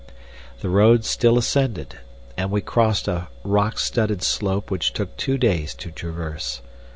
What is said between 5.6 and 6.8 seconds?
to traverse.